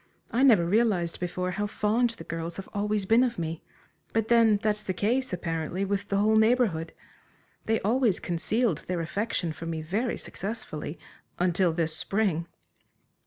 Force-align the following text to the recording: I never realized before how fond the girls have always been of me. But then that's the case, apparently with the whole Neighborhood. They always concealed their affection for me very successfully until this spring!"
I 0.31 0.41
never 0.41 0.65
realized 0.65 1.19
before 1.19 1.51
how 1.51 1.67
fond 1.67 2.09
the 2.17 2.23
girls 2.23 2.57
have 2.57 2.67
always 2.73 3.05
been 3.05 3.21
of 3.23 3.37
me. 3.37 3.61
But 4.13 4.29
then 4.29 4.57
that's 4.57 4.81
the 4.81 4.95
case, 4.95 5.31
apparently 5.31 5.85
with 5.85 6.07
the 6.07 6.17
whole 6.17 6.37
Neighborhood. 6.37 6.91
They 7.67 7.79
always 7.81 8.19
concealed 8.19 8.79
their 8.87 9.01
affection 9.01 9.53
for 9.53 9.67
me 9.67 9.83
very 9.83 10.17
successfully 10.17 10.97
until 11.37 11.71
this 11.71 11.95
spring!" 11.95 12.47